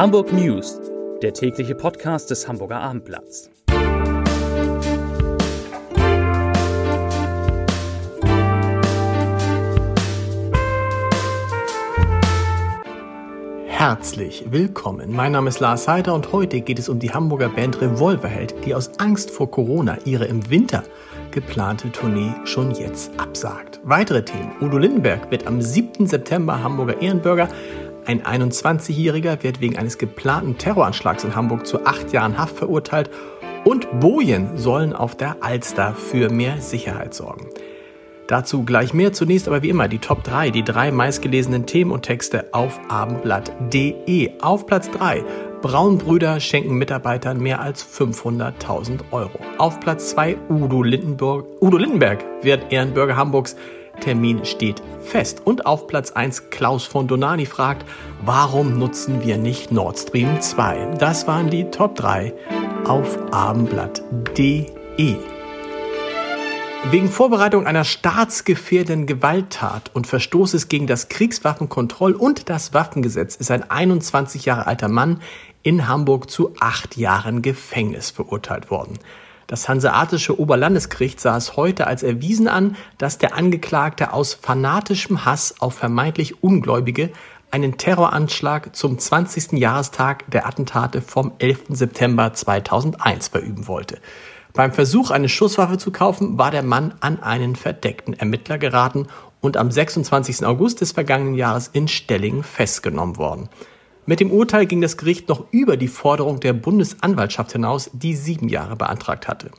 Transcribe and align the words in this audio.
Hamburg 0.00 0.32
News, 0.32 0.80
der 1.20 1.34
tägliche 1.34 1.74
Podcast 1.74 2.30
des 2.30 2.48
Hamburger 2.48 2.80
Abendblatts. 2.80 3.50
Herzlich 13.66 14.46
willkommen. 14.48 15.12
Mein 15.12 15.32
Name 15.32 15.50
ist 15.50 15.60
Lars 15.60 15.86
Heider 15.86 16.14
und 16.14 16.32
heute 16.32 16.62
geht 16.62 16.78
es 16.78 16.88
um 16.88 16.98
die 16.98 17.12
Hamburger 17.12 17.50
Band 17.50 17.82
Revolverheld, 17.82 18.54
die 18.64 18.74
aus 18.74 18.98
Angst 18.98 19.30
vor 19.30 19.50
Corona 19.50 19.98
ihre 20.06 20.24
im 20.24 20.48
Winter 20.48 20.82
geplante 21.30 21.92
Tournee 21.92 22.32
schon 22.44 22.70
jetzt 22.70 23.12
absagt. 23.20 23.80
Weitere 23.84 24.24
Themen. 24.24 24.52
Udo 24.62 24.78
Lindenberg 24.78 25.30
wird 25.30 25.46
am 25.46 25.60
7. 25.60 26.06
September 26.06 26.62
Hamburger 26.62 27.02
Ehrenbürger. 27.02 27.48
Ein 28.06 28.22
21-Jähriger 28.22 29.42
wird 29.42 29.60
wegen 29.60 29.76
eines 29.76 29.98
geplanten 29.98 30.58
Terroranschlags 30.58 31.24
in 31.24 31.36
Hamburg 31.36 31.66
zu 31.66 31.84
acht 31.84 32.12
Jahren 32.12 32.38
Haft 32.38 32.56
verurteilt. 32.56 33.10
Und 33.64 34.00
Bojen 34.00 34.56
sollen 34.56 34.92
auf 34.92 35.16
der 35.16 35.42
Alster 35.42 35.94
für 35.94 36.30
mehr 36.30 36.60
Sicherheit 36.60 37.14
sorgen. 37.14 37.48
Dazu 38.26 38.64
gleich 38.64 38.94
mehr. 38.94 39.12
Zunächst 39.12 39.48
aber 39.48 39.62
wie 39.62 39.68
immer 39.70 39.88
die 39.88 39.98
Top 39.98 40.22
3, 40.22 40.50
die 40.50 40.62
drei 40.62 40.92
meistgelesenen 40.92 41.66
Themen 41.66 41.90
und 41.90 42.02
Texte 42.02 42.46
auf 42.52 42.80
abendblatt.de. 42.88 44.40
Auf 44.40 44.66
Platz 44.66 44.90
3 44.90 45.24
Braunbrüder 45.62 46.40
schenken 46.40 46.76
Mitarbeitern 46.76 47.38
mehr 47.38 47.60
als 47.60 47.84
500.000 47.84 49.00
Euro. 49.10 49.38
Auf 49.58 49.78
Platz 49.78 50.10
2 50.10 50.36
Udo, 50.48 50.78
Udo 50.78 51.76
Lindenberg 51.76 52.24
wird 52.42 52.72
Ehrenbürger 52.72 53.16
Hamburgs. 53.16 53.56
Termin 54.00 54.44
steht 54.44 54.82
fest. 55.02 55.42
Und 55.44 55.66
auf 55.66 55.86
Platz 55.86 56.10
1 56.10 56.50
Klaus 56.50 56.84
von 56.84 57.06
Donani 57.06 57.46
fragt, 57.46 57.86
warum 58.24 58.78
nutzen 58.78 59.22
wir 59.22 59.36
nicht 59.36 59.72
Nord 59.72 59.98
Stream 59.98 60.40
2? 60.40 60.94
Das 60.98 61.26
waren 61.26 61.50
die 61.50 61.70
Top 61.70 61.94
3 61.96 62.32
auf 62.84 63.18
abendblatt.de. 63.32 65.16
Wegen 66.88 67.10
Vorbereitung 67.10 67.66
einer 67.66 67.84
staatsgefährdenden 67.84 69.06
Gewalttat 69.06 69.90
und 69.94 70.06
Verstoßes 70.06 70.68
gegen 70.68 70.86
das 70.86 71.10
Kriegswaffenkontroll- 71.10 72.14
und 72.14 72.48
das 72.48 72.72
Waffengesetz 72.72 73.36
ist 73.36 73.50
ein 73.50 73.70
21 73.70 74.46
Jahre 74.46 74.66
alter 74.66 74.88
Mann 74.88 75.20
in 75.62 75.88
Hamburg 75.88 76.30
zu 76.30 76.54
acht 76.58 76.96
Jahren 76.96 77.42
Gefängnis 77.42 78.10
verurteilt 78.10 78.70
worden. 78.70 78.98
Das 79.50 79.68
Hanseatische 79.68 80.38
Oberlandesgericht 80.38 81.18
sah 81.18 81.36
es 81.36 81.56
heute 81.56 81.88
als 81.88 82.04
erwiesen 82.04 82.46
an, 82.46 82.76
dass 82.98 83.18
der 83.18 83.34
Angeklagte 83.34 84.12
aus 84.12 84.32
fanatischem 84.32 85.24
Hass 85.24 85.56
auf 85.58 85.74
vermeintlich 85.74 86.40
Ungläubige 86.40 87.10
einen 87.50 87.76
Terroranschlag 87.76 88.76
zum 88.76 88.96
20. 88.96 89.54
Jahrestag 89.58 90.30
der 90.30 90.46
Attentate 90.46 91.02
vom 91.02 91.32
11. 91.40 91.62
September 91.70 92.32
2001 92.32 93.26
verüben 93.26 93.66
wollte. 93.66 93.98
Beim 94.52 94.72
Versuch, 94.72 95.10
eine 95.10 95.28
Schusswaffe 95.28 95.78
zu 95.78 95.90
kaufen, 95.90 96.38
war 96.38 96.52
der 96.52 96.62
Mann 96.62 96.94
an 97.00 97.20
einen 97.20 97.56
verdeckten 97.56 98.14
Ermittler 98.14 98.56
geraten 98.56 99.08
und 99.40 99.56
am 99.56 99.72
26. 99.72 100.46
August 100.46 100.80
des 100.80 100.92
vergangenen 100.92 101.34
Jahres 101.34 101.66
in 101.72 101.88
Stellingen 101.88 102.44
festgenommen 102.44 103.16
worden. 103.16 103.48
Mit 104.10 104.18
dem 104.18 104.32
Urteil 104.32 104.66
ging 104.66 104.80
das 104.80 104.96
Gericht 104.96 105.28
noch 105.28 105.44
über 105.52 105.76
die 105.76 105.86
Forderung 105.86 106.40
der 106.40 106.52
Bundesanwaltschaft 106.52 107.52
hinaus, 107.52 107.90
die 107.92 108.16
sieben 108.16 108.48
Jahre 108.48 108.74
beantragt 108.74 109.28
hatte. 109.28 109.52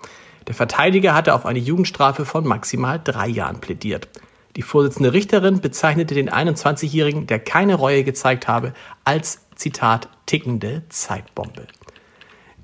Der 0.45 0.53
Verteidiger 0.53 1.13
hatte 1.13 1.33
auf 1.33 1.45
eine 1.45 1.59
Jugendstrafe 1.59 2.25
von 2.25 2.45
maximal 2.45 2.99
drei 3.01 3.29
Jahren 3.29 3.61
plädiert. 3.61 4.09
Die 4.57 4.61
Vorsitzende 4.61 5.13
Richterin 5.13 5.61
bezeichnete 5.61 6.15
den 6.15 6.29
21-Jährigen, 6.29 7.27
der 7.27 7.39
keine 7.39 7.75
Reue 7.75 8.03
gezeigt 8.03 8.49
habe, 8.49 8.73
als 9.05 9.39
Zitat 9.55 10.09
tickende 10.25 10.83
Zeitbombe. 10.89 11.67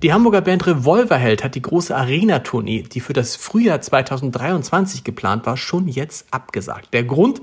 Die 0.03 0.11
Hamburger 0.11 0.41
Band 0.41 0.67
Revolverheld 0.67 1.41
hat 1.41 1.55
die 1.55 1.61
große 1.61 1.95
Arena-Tournee, 1.95 2.81
die 2.81 2.99
für 2.99 3.13
das 3.13 3.37
Frühjahr 3.37 3.79
2023 3.79 5.05
geplant 5.05 5.45
war, 5.45 5.55
schon 5.55 5.87
jetzt 5.87 6.27
abgesagt. 6.31 6.93
Der 6.93 7.05
Grund? 7.05 7.41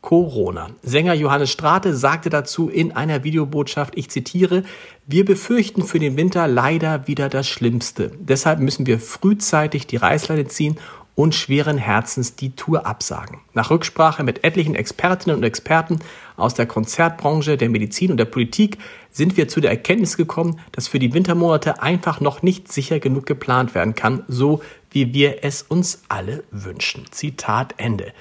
Corona. 0.00 0.70
Sänger 0.82 1.14
Johannes 1.14 1.50
Strate 1.50 1.94
sagte 1.94 2.30
dazu 2.30 2.68
in 2.68 2.92
einer 2.92 3.22
Videobotschaft, 3.22 3.96
ich 3.96 4.10
zitiere, 4.10 4.62
wir 5.06 5.24
befürchten 5.24 5.82
für 5.82 5.98
den 5.98 6.16
Winter 6.16 6.48
leider 6.48 7.06
wieder 7.06 7.28
das 7.28 7.46
Schlimmste. 7.46 8.10
Deshalb 8.18 8.60
müssen 8.60 8.86
wir 8.86 8.98
frühzeitig 8.98 9.86
die 9.86 9.96
Reißleine 9.96 10.46
ziehen 10.46 10.78
und 11.14 11.34
schweren 11.34 11.76
Herzens 11.76 12.34
die 12.34 12.56
Tour 12.56 12.86
absagen. 12.86 13.40
Nach 13.52 13.70
Rücksprache 13.70 14.24
mit 14.24 14.42
etlichen 14.42 14.74
Expertinnen 14.74 15.36
und 15.36 15.42
Experten 15.42 15.98
aus 16.36 16.54
der 16.54 16.64
Konzertbranche, 16.64 17.58
der 17.58 17.68
Medizin 17.68 18.10
und 18.10 18.16
der 18.16 18.24
Politik 18.24 18.78
sind 19.10 19.36
wir 19.36 19.48
zu 19.48 19.60
der 19.60 19.70
Erkenntnis 19.70 20.16
gekommen, 20.16 20.60
dass 20.72 20.88
für 20.88 20.98
die 20.98 21.12
Wintermonate 21.12 21.82
einfach 21.82 22.20
noch 22.20 22.42
nicht 22.42 22.72
sicher 22.72 23.00
genug 23.00 23.26
geplant 23.26 23.74
werden 23.74 23.94
kann, 23.94 24.24
so 24.28 24.62
wie 24.90 25.12
wir 25.12 25.44
es 25.44 25.60
uns 25.62 26.02
alle 26.08 26.42
wünschen. 26.50 27.04
Zitat 27.10 27.74
Ende. 27.76 28.14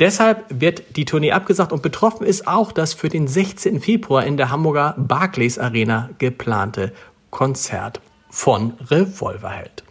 Deshalb 0.00 0.46
wird 0.48 0.96
die 0.96 1.04
Tournee 1.04 1.32
abgesagt 1.32 1.72
und 1.72 1.82
betroffen 1.82 2.26
ist 2.26 2.48
auch 2.48 2.72
das 2.72 2.94
für 2.94 3.10
den 3.10 3.28
16. 3.28 3.80
Februar 3.80 4.24
in 4.24 4.38
der 4.38 4.50
Hamburger 4.50 4.94
Barclays 4.96 5.58
Arena 5.58 6.08
geplante 6.16 6.92
Konzert 7.28 8.00
von 8.30 8.72
Revolverheld. 8.90 9.84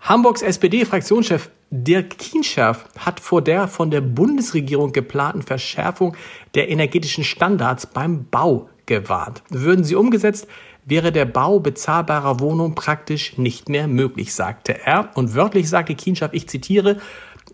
Hamburgs 0.00 0.42
SPD-Fraktionschef 0.42 1.50
Dirk 1.70 2.18
Kienscherf 2.18 2.86
hat 2.98 3.20
vor 3.20 3.42
der 3.42 3.68
von 3.68 3.90
der 3.90 4.00
Bundesregierung 4.00 4.92
geplanten 4.92 5.42
Verschärfung 5.42 6.16
der 6.54 6.70
energetischen 6.70 7.24
Standards 7.24 7.86
beim 7.86 8.24
Bau 8.30 8.70
gewarnt. 8.86 9.42
Würden 9.50 9.84
sie 9.84 9.94
umgesetzt, 9.94 10.48
wäre 10.86 11.12
der 11.12 11.26
Bau 11.26 11.60
bezahlbarer 11.60 12.40
Wohnungen 12.40 12.74
praktisch 12.74 13.36
nicht 13.36 13.68
mehr 13.68 13.86
möglich, 13.86 14.34
sagte 14.34 14.86
er. 14.86 15.10
Und 15.14 15.34
wörtlich 15.34 15.68
sagte 15.68 15.94
Kienscherf, 15.94 16.32
ich 16.32 16.48
zitiere, 16.48 16.96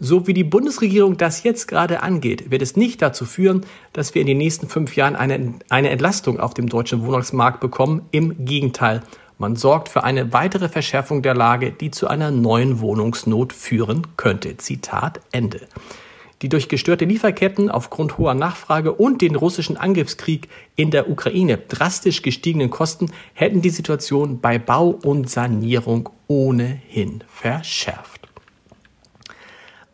so 0.01 0.27
wie 0.27 0.35
die 0.35 0.45
Bundesregierung 0.45 1.17
das 1.17 1.43
jetzt 1.43 1.69
gerade 1.69 2.03
angeht, 2.03 2.51
wird 2.51 2.63
es 2.63 2.77
nicht 2.77 3.03
dazu 3.03 3.25
führen, 3.25 3.65
dass 3.93 4.15
wir 4.15 4.21
in 4.21 4.27
den 4.27 4.39
nächsten 4.39 4.69
fünf 4.69 4.97
Jahren 4.97 5.17
eine, 5.17 5.55
eine 5.69 5.91
Entlastung 5.91 6.41
auf 6.41 6.55
dem 6.55 6.69
deutschen 6.69 7.07
Wohnungsmarkt 7.07 7.61
bekommen. 7.61 8.03
Im 8.11 8.45
Gegenteil. 8.45 9.03
Man 9.39 9.57
sorgt 9.57 9.89
für 9.89 10.05
eine 10.05 10.33
weitere 10.33 10.69
Verschärfung 10.69 11.23
der 11.23 11.35
Lage, 11.35 11.73
die 11.73 11.91
zu 11.91 12.07
einer 12.07 12.31
neuen 12.31 12.81
Wohnungsnot 12.81 13.53
führen 13.53 14.07
könnte. 14.17 14.57
Zitat 14.57 15.21
Ende. 15.33 15.61
Die 16.43 16.49
durch 16.49 16.69
gestörte 16.69 17.05
Lieferketten 17.05 17.71
aufgrund 17.71 18.19
hoher 18.19 18.35
Nachfrage 18.35 18.93
und 18.93 19.23
den 19.23 19.35
russischen 19.35 19.77
Angriffskrieg 19.77 20.49
in 20.77 20.91
der 20.91 21.09
Ukraine 21.11 21.57
drastisch 21.57 22.23
gestiegenen 22.23 22.71
Kosten 22.71 23.11
hätten 23.33 23.63
die 23.63 23.71
Situation 23.71 24.41
bei 24.41 24.59
Bau 24.59 24.91
und 24.91 25.31
Sanierung 25.31 26.11
ohnehin 26.27 27.25
verschärft. 27.27 28.24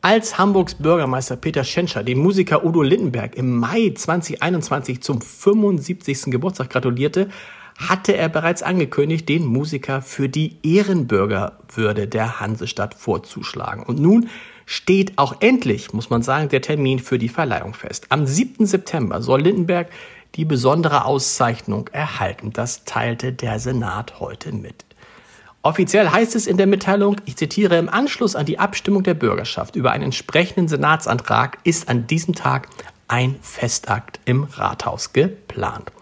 Als 0.02 0.38
Hamburgs 0.38 0.76
Bürgermeister 0.76 1.36
Peter 1.36 1.62
Schenscher 1.62 2.02
dem 2.02 2.20
Musiker 2.20 2.64
Udo 2.64 2.80
Lindenberg 2.80 3.34
im 3.36 3.58
Mai 3.58 3.92
2021 3.94 5.02
zum 5.02 5.20
75. 5.20 6.30
Geburtstag 6.30 6.70
gratulierte, 6.70 7.28
hatte 7.76 8.16
er 8.16 8.30
bereits 8.30 8.62
angekündigt, 8.62 9.28
den 9.28 9.44
Musiker 9.44 10.00
für 10.00 10.30
die 10.30 10.56
Ehrenbürgerwürde 10.62 12.08
der 12.08 12.40
Hansestadt 12.40 12.94
vorzuschlagen. 12.94 13.82
Und 13.82 14.00
nun 14.00 14.30
steht 14.64 15.18
auch 15.18 15.36
endlich, 15.40 15.92
muss 15.92 16.08
man 16.08 16.22
sagen, 16.22 16.48
der 16.48 16.62
Termin 16.62 16.98
für 16.98 17.18
die 17.18 17.28
Verleihung 17.28 17.74
fest. 17.74 18.06
Am 18.08 18.26
7. 18.26 18.64
September 18.64 19.20
soll 19.20 19.42
Lindenberg 19.42 19.90
die 20.34 20.46
besondere 20.46 21.04
Auszeichnung 21.04 21.88
erhalten. 21.88 22.54
Das 22.54 22.84
teilte 22.86 23.34
der 23.34 23.58
Senat 23.58 24.18
heute 24.18 24.52
mit. 24.52 24.86
Offiziell 25.62 26.09
heißt 26.09 26.37
es 26.37 26.47
in 26.47 26.56
der 26.56 26.66
Mitteilung, 26.66 27.16
ich 27.26 27.37
zitiere, 27.37 27.76
im 27.76 27.91
Anschluss 27.91 28.34
an 28.34 28.47
die 28.47 28.59
Abstimmung 28.59 29.03
der 29.03 29.12
Bürgerschaft 29.12 29.76
über 29.76 29.93
einen 29.93 30.04
entsprechenden 30.04 30.69
Senatsantrag 30.69 31.59
ist 31.65 31.91
an 31.91 32.06
diesem 32.06 32.34
Tag 32.34 32.69
ein 33.09 33.36
Festakt 33.42 34.21
im 34.24 34.45
Rathaus 34.45 35.12
geplant. 35.12 35.92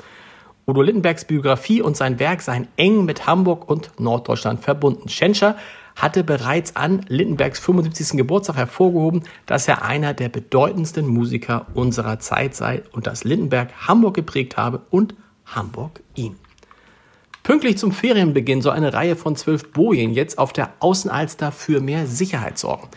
Udo 0.65 0.83
Lindenbergs 0.83 1.25
Biografie 1.25 1.83
und 1.83 1.97
sein 1.97 2.21
Werk 2.21 2.43
seien 2.43 2.69
eng 2.77 3.05
mit 3.05 3.27
Hamburg 3.27 3.69
und 3.69 3.91
Norddeutschland 3.99 4.63
verbunden. 4.63 5.09
Schenscher 5.09 5.57
hatte 5.97 6.23
bereits 6.23 6.77
an 6.77 7.05
Lindenbergs 7.09 7.59
75. 7.59 8.17
Geburtstag 8.17 8.55
hervorgehoben, 8.55 9.25
dass 9.47 9.67
er 9.67 9.83
einer 9.83 10.15
der 10.15 10.29
bedeutendsten 10.29 11.07
Musiker 11.09 11.67
unserer 11.75 12.21
Zeit 12.21 12.55
sei 12.55 12.85
und 12.93 13.09
dass 13.09 13.25
Lindenberg 13.25 13.89
Hamburg 13.89 14.15
geprägt 14.15 14.57
habe 14.57 14.83
und 14.91 15.17
Hamburg 15.47 16.01
ihn. 16.15 16.37
Pünktlich 17.49 17.79
zum 17.79 17.93
Ferienbeginn 17.93 18.61
soll 18.61 18.75
eine 18.75 18.93
Reihe 18.93 19.17
von 19.17 19.35
zwölf 19.35 19.73
Bojen 19.73 20.13
jetzt 20.13 20.37
auf 20.37 20.53
der 20.53 20.75
Außenalster 20.81 21.51
für 21.51 21.81
mehr 21.81 22.07
Sicherheit 22.07 22.59
sorgen. 22.59 22.89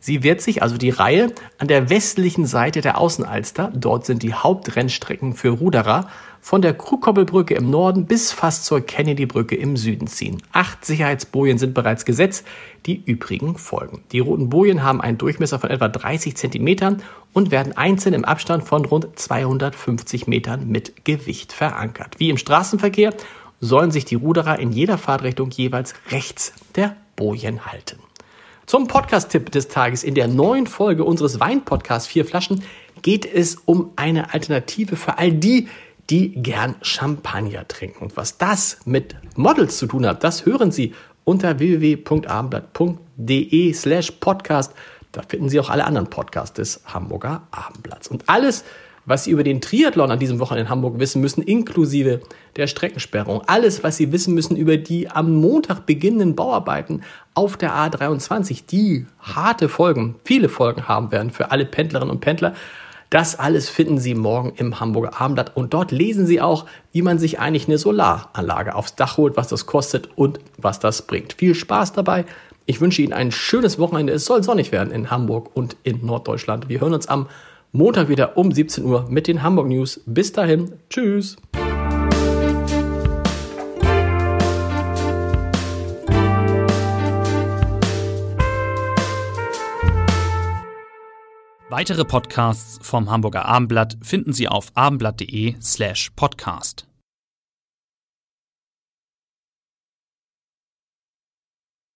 Sie 0.00 0.24
wird 0.24 0.40
sich, 0.40 0.64
also 0.64 0.76
die 0.78 0.90
Reihe, 0.90 1.32
an 1.58 1.68
der 1.68 1.90
westlichen 1.90 2.44
Seite 2.44 2.80
der 2.80 2.98
Außenalster, 2.98 3.70
dort 3.72 4.06
sind 4.06 4.24
die 4.24 4.34
Hauptrennstrecken 4.34 5.34
für 5.34 5.50
Ruderer, 5.50 6.08
von 6.40 6.60
der 6.60 6.74
Krugkoppelbrücke 6.74 7.54
im 7.54 7.70
Norden 7.70 8.06
bis 8.06 8.32
fast 8.32 8.64
zur 8.64 8.80
Kennedy-Brücke 8.80 9.54
im 9.54 9.76
Süden 9.76 10.08
ziehen. 10.08 10.42
Acht 10.52 10.84
Sicherheitsbojen 10.84 11.58
sind 11.58 11.74
bereits 11.74 12.04
gesetzt, 12.04 12.44
die 12.86 13.00
übrigen 13.04 13.58
folgen. 13.58 14.02
Die 14.10 14.20
roten 14.20 14.48
Bojen 14.48 14.82
haben 14.82 15.00
einen 15.00 15.18
Durchmesser 15.18 15.60
von 15.60 15.70
etwa 15.70 15.88
30 15.88 16.36
Zentimetern 16.36 17.02
und 17.32 17.50
werden 17.50 17.76
einzeln 17.76 18.14
im 18.14 18.24
Abstand 18.24 18.64
von 18.64 18.84
rund 18.86 19.06
250 19.16 20.26
Metern 20.26 20.66
mit 20.66 21.04
Gewicht 21.04 21.52
verankert. 21.52 22.18
Wie 22.18 22.30
im 22.30 22.38
Straßenverkehr 22.38 23.12
sollen 23.60 23.90
sich 23.90 24.04
die 24.04 24.14
Ruderer 24.14 24.58
in 24.58 24.72
jeder 24.72 24.98
Fahrtrichtung 24.98 25.50
jeweils 25.50 25.94
rechts 26.10 26.52
der 26.76 26.96
Bojen 27.16 27.66
halten. 27.66 27.98
Zum 28.66 28.86
Podcast-Tipp 28.86 29.50
des 29.50 29.68
Tages 29.68 30.04
in 30.04 30.14
der 30.14 30.28
neuen 30.28 30.66
Folge 30.66 31.04
unseres 31.04 31.40
Wein-Podcasts 31.40 32.08
Vier 32.08 32.24
Flaschen 32.24 32.62
geht 33.02 33.26
es 33.26 33.56
um 33.56 33.90
eine 33.96 34.32
Alternative 34.32 34.96
für 34.96 35.18
all 35.18 35.32
die, 35.32 35.68
die 36.08 36.32
gern 36.34 36.76
Champagner 36.82 37.68
trinken. 37.68 38.02
Und 38.02 38.16
was 38.16 38.38
das 38.38 38.78
mit 38.84 39.16
Models 39.36 39.76
zu 39.78 39.86
tun 39.86 40.06
hat, 40.06 40.24
das 40.24 40.46
hören 40.46 40.70
Sie 40.70 40.94
unter 41.24 41.58
www.abendblatt.de 41.58 43.72
slash 43.72 44.12
podcast. 44.12 44.72
Da 45.12 45.22
finden 45.22 45.48
Sie 45.48 45.58
auch 45.60 45.70
alle 45.70 45.84
anderen 45.84 46.08
Podcasts 46.08 46.54
des 46.54 46.82
Hamburger 46.86 47.48
Abendblatts. 47.50 48.08
Und 48.08 48.28
alles, 48.28 48.64
was 49.06 49.24
Sie 49.24 49.30
über 49.30 49.42
den 49.42 49.60
Triathlon 49.60 50.10
an 50.10 50.18
diesem 50.18 50.40
Wochenende 50.40 50.66
in 50.66 50.70
Hamburg 50.70 50.98
wissen 50.98 51.20
müssen, 51.20 51.42
inklusive 51.42 52.20
der 52.56 52.66
Streckensperrung, 52.66 53.42
alles, 53.46 53.82
was 53.82 53.96
Sie 53.96 54.12
wissen 54.12 54.34
müssen 54.34 54.56
über 54.56 54.76
die 54.76 55.08
am 55.08 55.34
Montag 55.34 55.86
beginnenden 55.86 56.36
Bauarbeiten 56.36 57.02
auf 57.34 57.56
der 57.56 57.72
A23, 57.72 58.66
die 58.70 59.06
harte 59.18 59.68
Folgen, 59.68 60.16
viele 60.24 60.48
Folgen 60.48 60.88
haben 60.88 61.12
werden 61.12 61.30
für 61.30 61.50
alle 61.50 61.64
Pendlerinnen 61.64 62.10
und 62.10 62.20
Pendler, 62.20 62.54
das 63.10 63.36
alles 63.36 63.68
finden 63.68 63.98
Sie 63.98 64.14
morgen 64.14 64.52
im 64.56 64.78
Hamburger 64.78 65.20
Abendblatt 65.20 65.56
und 65.56 65.74
dort 65.74 65.90
lesen 65.90 66.26
Sie 66.26 66.40
auch, 66.40 66.66
wie 66.92 67.02
man 67.02 67.18
sich 67.18 67.40
eigentlich 67.40 67.66
eine 67.66 67.76
Solaranlage 67.76 68.76
aufs 68.76 68.94
Dach 68.94 69.16
holt, 69.16 69.36
was 69.36 69.48
das 69.48 69.66
kostet 69.66 70.08
und 70.16 70.38
was 70.58 70.78
das 70.78 71.02
bringt. 71.02 71.32
Viel 71.32 71.56
Spaß 71.56 71.92
dabei. 71.92 72.24
Ich 72.66 72.80
wünsche 72.80 73.02
Ihnen 73.02 73.12
ein 73.12 73.32
schönes 73.32 73.80
Wochenende. 73.80 74.12
Es 74.12 74.26
soll 74.26 74.44
sonnig 74.44 74.70
werden 74.70 74.92
in 74.92 75.10
Hamburg 75.10 75.50
und 75.54 75.76
in 75.82 76.06
Norddeutschland. 76.06 76.68
Wir 76.68 76.80
hören 76.80 76.94
uns 76.94 77.08
am 77.08 77.26
Montag 77.72 78.08
wieder 78.08 78.36
um 78.36 78.50
17 78.50 78.84
Uhr 78.84 79.06
mit 79.08 79.28
den 79.28 79.42
Hamburg 79.42 79.68
News. 79.68 80.00
Bis 80.06 80.32
dahin, 80.32 80.72
tschüss. 80.88 81.36
Weitere 91.68 92.04
Podcasts 92.04 92.80
vom 92.82 93.08
Hamburger 93.08 93.44
Abendblatt 93.44 93.96
finden 94.02 94.32
Sie 94.32 94.48
auf 94.48 94.72
abendblatt.de 94.74 95.54
slash 95.62 96.10
podcast. 96.16 96.89